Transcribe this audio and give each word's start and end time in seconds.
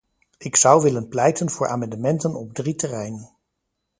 Ik 0.37 0.55
zou 0.55 0.81
willen 0.81 1.07
pleiten 1.07 1.49
voor 1.49 1.67
amendementen 1.67 2.35
op 2.35 2.53
drie 2.53 2.75
terreinen. 2.75 3.29